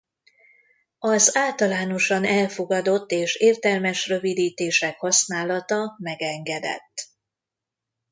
[0.99, 7.09] Az általánosan elfogadott és értelmes rövidítések használata megengedett.